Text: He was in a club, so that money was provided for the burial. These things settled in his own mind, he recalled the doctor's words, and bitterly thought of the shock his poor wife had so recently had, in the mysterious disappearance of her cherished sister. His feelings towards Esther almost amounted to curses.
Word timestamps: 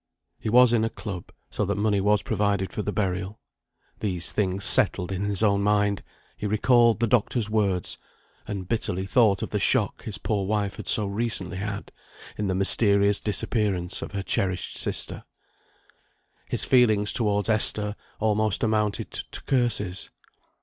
He 0.39 0.49
was 0.49 0.73
in 0.73 0.83
a 0.83 0.89
club, 0.89 1.31
so 1.51 1.63
that 1.63 1.77
money 1.77 2.01
was 2.01 2.23
provided 2.23 2.73
for 2.73 2.81
the 2.81 2.91
burial. 2.91 3.39
These 3.99 4.31
things 4.31 4.65
settled 4.65 5.11
in 5.11 5.25
his 5.25 5.43
own 5.43 5.61
mind, 5.61 6.01
he 6.35 6.47
recalled 6.47 6.99
the 6.99 7.05
doctor's 7.05 7.51
words, 7.51 7.99
and 8.47 8.67
bitterly 8.67 9.05
thought 9.05 9.43
of 9.43 9.51
the 9.51 9.59
shock 9.59 10.01
his 10.01 10.17
poor 10.17 10.47
wife 10.47 10.77
had 10.77 10.87
so 10.87 11.05
recently 11.05 11.57
had, 11.57 11.91
in 12.35 12.47
the 12.47 12.55
mysterious 12.55 13.19
disappearance 13.19 14.01
of 14.01 14.13
her 14.13 14.23
cherished 14.23 14.75
sister. 14.75 15.23
His 16.49 16.65
feelings 16.65 17.13
towards 17.13 17.47
Esther 17.47 17.95
almost 18.19 18.63
amounted 18.63 19.11
to 19.11 19.43
curses. 19.43 20.09